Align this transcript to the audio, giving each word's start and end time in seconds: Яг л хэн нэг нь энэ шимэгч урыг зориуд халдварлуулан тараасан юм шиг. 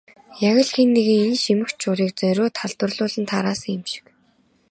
Яг 0.49 0.55
л 0.65 0.69
хэн 0.75 0.89
нэг 0.95 1.07
нь 1.15 1.21
энэ 1.25 1.37
шимэгч 1.43 1.79
урыг 1.89 2.11
зориуд 2.19 2.55
халдварлуулан 2.59 3.25
тараасан 3.31 3.71
юм 3.77 3.83
шиг. 3.91 4.05